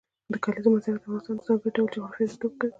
[0.31, 2.69] د کلیزو منظره د افغانستان د ځانګړي ډول جغرافیه استازیتوب کوي.